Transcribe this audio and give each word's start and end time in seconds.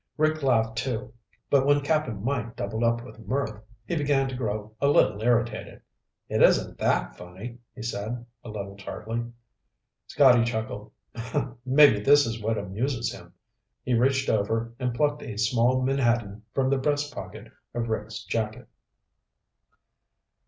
Rick 0.17 0.41
laughed, 0.41 0.79
too, 0.79 1.13
but 1.51 1.63
when 1.63 1.81
Cap'n 1.81 2.23
Mike 2.25 2.55
doubled 2.55 2.83
up 2.83 3.03
with 3.03 3.19
mirth, 3.19 3.61
he 3.85 3.95
began 3.95 4.27
to 4.27 4.35
grow 4.35 4.75
a 4.81 4.87
little 4.87 5.21
irritated. 5.21 5.79
"It 6.27 6.41
isn't 6.41 6.79
that 6.79 7.15
funny," 7.15 7.59
he 7.75 7.83
said, 7.83 8.25
a 8.43 8.49
little 8.49 8.75
tartly. 8.75 9.21
Scotty 10.07 10.43
chuckled. 10.43 10.91
"Maybe 11.67 11.99
this 11.99 12.25
is 12.25 12.41
what 12.41 12.57
amuses 12.57 13.13
him." 13.13 13.33
He 13.83 13.93
reached 13.93 14.27
over 14.27 14.73
and 14.79 14.95
plucked 14.95 15.21
a 15.21 15.37
small 15.37 15.83
menhaden 15.83 16.41
from 16.51 16.71
the 16.71 16.79
breast 16.79 17.13
pocket 17.13 17.51
of 17.75 17.87
Rick's 17.87 18.23
jacket. 18.23 18.67